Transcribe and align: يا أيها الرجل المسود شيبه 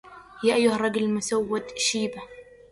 يا 0.43 0.55
أيها 0.55 0.75
الرجل 0.75 1.03
المسود 1.03 1.63
شيبه 1.77 2.21